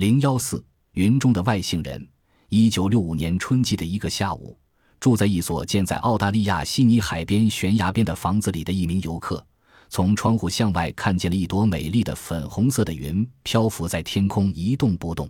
[0.00, 2.08] 零幺四云中的外星人。
[2.48, 4.58] 一九六五年春季的一个下午，
[4.98, 9.46] 住在一所建在澳大利亚悉尼海边悬崖边的房子里的一名游客，
[9.90, 15.28] 从窗户向外看见了一朵美丽的粉红色的云漂浮在天空，一动不动。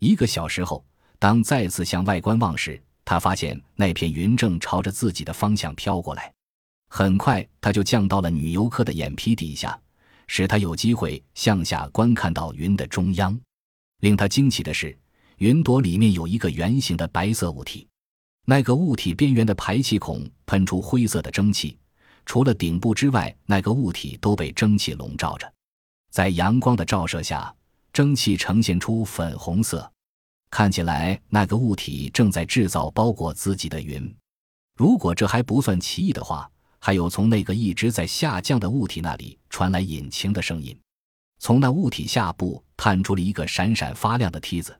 [0.00, 0.82] 一个小时后，
[1.18, 6.32] 当再次向外观望时，他发现那片云正朝着自己的方向飘过来。
[6.88, 9.78] 很快，他就降到了女游客的眼皮底下，
[10.26, 13.38] 使他有机会向下观看到云的中央。
[14.00, 14.96] 令他惊奇的是。
[15.38, 17.86] 云朵里面有一个圆形的白色物体，
[18.44, 21.78] 那个物体边缘的排气孔喷出灰色的蒸汽，
[22.26, 25.48] 除了顶部之外，那个物体都被蒸汽笼罩着。
[26.10, 27.54] 在阳光的照射下，
[27.92, 29.88] 蒸汽呈现出粉红色，
[30.50, 34.12] 看起来那个物体正在制造包裹自己的云。
[34.74, 40.76] 如果这还不算奇异的话，还有从那个一直在下降的物体那里传来引擎的声音，
[41.38, 44.78] 从那物体下部探出了一个闪闪发亮的梯子。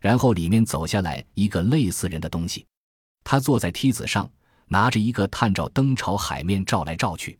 [0.00, 2.64] 然后里面走下来一个类似人的东西，
[3.24, 4.30] 他坐在梯子上，
[4.68, 7.36] 拿着一个探照灯朝海面照来照去。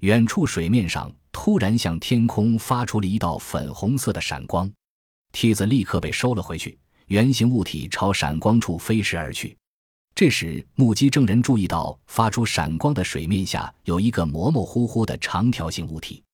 [0.00, 4.68] 远处水面上突然向天空发出了一道粉红色的闪光，
[5.30, 6.76] 梯子立刻被收了回去，
[7.08, 9.56] 圆形物体朝闪光处飞驰而去。
[10.14, 16.24] 这时，目击证人注意到发出闪光的水面下有一个模模糊糊的长条形物体，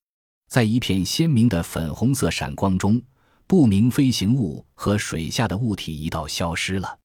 [0.47, 3.01] 在一片鲜明的粉红色闪光中。
[3.49, 6.99] 不明飞行物和水下的物体一道消失了。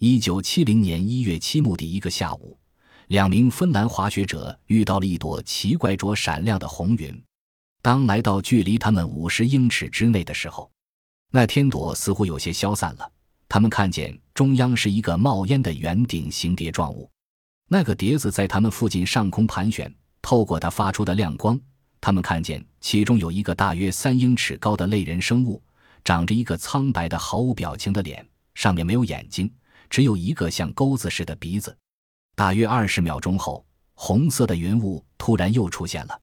[0.00, 2.58] 一九七零年一月七日的一个下午，
[3.06, 7.24] 两名芬兰滑雪者遇到了一朵奇怪着闪亮的红云。
[7.80, 10.70] 当来到距离他们五十英尺之内的时候，
[11.32, 13.10] 那天朵似乎有些消散了。
[13.48, 17.10] 他们看见中央是一个冒烟的圆顶形碟状物，
[17.68, 21.58] 那个碟子在他们附近上空盘旋，透过它发出的亮光，
[22.00, 25.62] 他们看见其中有一个大约三英尺高的类人生物。
[26.04, 29.52] 长着一个苍白的、毫无表情的脸，上面没有眼睛，
[29.90, 31.76] 只有一个像钩子似的鼻子。
[32.34, 36.18] 大约二十秒钟后，红色的云雾突然又出现了。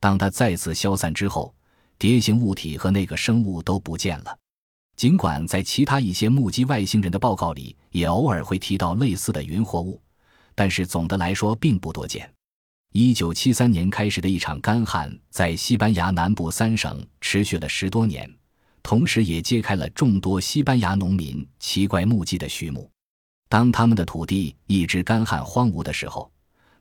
[0.00, 1.54] 当它再次消散之后，
[1.96, 4.36] 蝶形物体和那个生物都不见了。
[4.96, 10.02] 尽管在其他一些目击外星人的报告里也偶尔会提到类似的云或雾，
[10.56, 12.28] 但是总的来说并不多见。
[12.92, 18.28] 一九七三年开始的一场干旱在西班牙南部三省持续了十多年。
[18.82, 22.90] 同时，也揭开了众多西班牙农民奇怪目击的序幕。
[23.48, 26.28] 当他们的土地一直干旱荒芜的时候，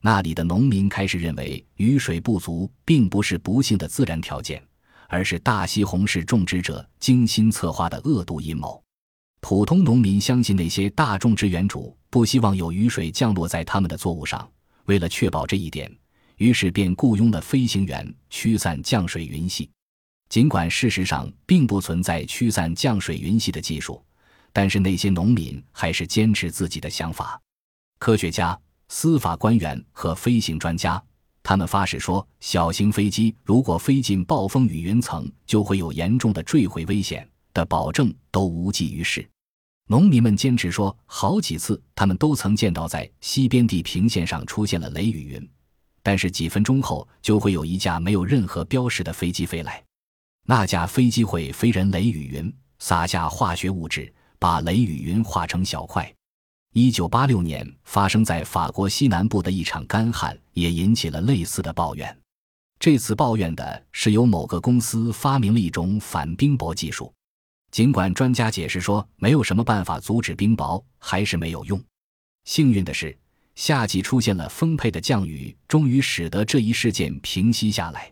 [0.01, 4.63] 那里的农民开始认为雨水不足并不是不幸的自然条件，
[5.09, 8.81] 而是大西红柿种植者精心策划的恶毒阴谋。
[9.41, 14.49] 普通农民相信那些大种植园主不希望有雨水降落在他们的作物上，
[14.89, 15.89] 为了确保这一点，
[16.37, 19.69] 于是便雇佣了飞行员驱散降水云系。
[20.29, 24.03] 尽管事实上并不存在驱散降水云系的技术，
[24.51, 27.39] 但是那些农民还是坚持自己的想法。
[27.99, 31.01] 科学家、司法官员和飞行专家，
[31.43, 39.29] 他们发誓说，小型飞机如果飞进暴风雨云层，就会有严重的坠毁危险的保证都无济于事。
[39.91, 45.49] 农民们坚持说，好几次他们都曾见到在西边地平线上出现了雷雨云，
[46.03, 49.83] 但是几分钟后就会有一架没有任何标识的飞机飞来。
[50.45, 56.13] 那架飞机会飞人雷雨云，撒下化学物质，把雷雨云化成小块。
[56.73, 62.15] 一九八六年发生在法国西南部的一场干旱也引起了类似的抱怨。
[62.79, 67.11] 这次抱怨的是由某个公司发明了一种反冰雹技术，
[67.71, 71.81] 尽管专家解释说没有什么办法阻止冰雹，还是没有用。
[72.45, 73.15] 幸运的是，
[73.55, 78.11] 夏季出现了丰沛的降雨，终于使得这一事件平息下来。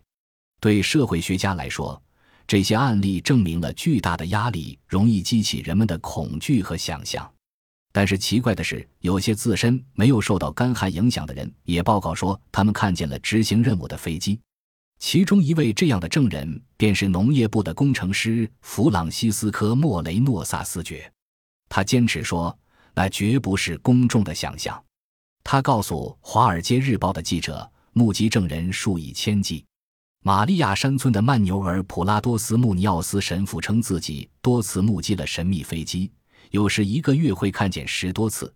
[0.60, 2.00] 对社会学家来说，
[2.46, 7.28] 这些案例证明了巨大的压力容易激起人们的恐惧和想象，
[7.92, 14.38] 但是奇怪的是，有些自身没有受到干旱影响的人也报告说，他们看见了执行任务的飞机。
[14.98, 21.10] 其中一位这样的证人便是农业部的工程师弗朗西斯科·莫雷诺萨斯爵。
[21.68, 22.56] 他坚持说，
[22.94, 24.82] 那绝不是公众的想象。
[25.44, 29.64] 他告诉《华尔街日报》的记者，目击证人数以千计。
[30.24, 36.10] 玛利亚山村的曼纽尔·普拉多斯·穆尼奥斯神父称自己多次目击了神秘飞机，
[36.50, 38.52] 有时一个月会看见十多次。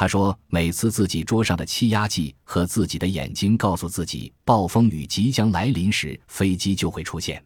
[0.00, 7.44] 他说，每次自己桌上的气压计和自己的眼睛告诉自己暴风雨即将来临时，飞机就会出现。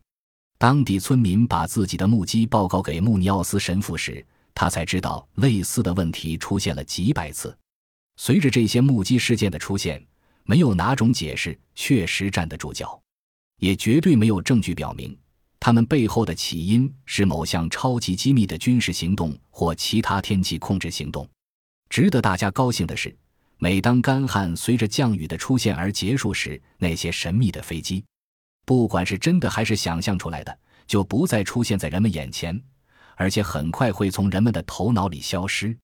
[0.57, 4.25] 当地村民把自己的目击报告给穆尼奥斯神父时，
[4.55, 7.59] 他才知道类似的问题出现了几百次。
[8.19, 10.01] 随着这些目击事件的出现，
[10.45, 12.97] 没有哪种解释确实站得住脚。
[13.59, 15.19] 也绝对没有证据表明，
[15.59, 21.29] 他们背后的起因是某项超级机密的军事行动或其他天气控制行动。
[21.95, 23.17] 值得大家高兴的是，
[23.57, 28.05] 每当干旱随着降雨的出现而结束时，那些神秘的飞机，
[28.67, 30.59] 不管是真的还是想象出来的，
[30.89, 32.61] 就不再出现在人们眼前，
[33.15, 35.79] 而且很快会从人们的头脑里消失。